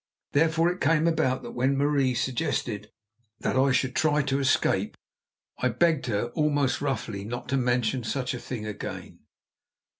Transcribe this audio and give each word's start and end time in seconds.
Therefore 0.31 0.71
it 0.71 0.81
came 0.81 1.05
about 1.07 1.43
that 1.43 1.51
when 1.51 1.77
Marie 1.77 2.15
suggested 2.15 2.89
that 3.41 3.55
I 3.55 3.71
should 3.71 3.95
try 3.95 4.23
to 4.23 4.39
escape, 4.39 4.97
I 5.59 5.69
begged 5.69 6.07
her 6.07 6.29
almost 6.29 6.81
roughly 6.81 7.23
not 7.23 7.47
to 7.49 7.57
mention 7.57 8.03
such 8.03 8.33
a 8.33 8.39
thing 8.39 8.65
again. 8.65 9.19